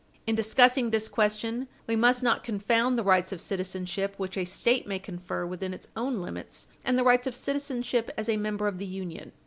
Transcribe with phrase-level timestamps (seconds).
[0.25, 4.87] In discussing this question, we must not confound the rights of citizenship which a State
[4.87, 8.79] may confer within its own limits and the rights of citizenship as a member of
[8.79, 9.31] the Union.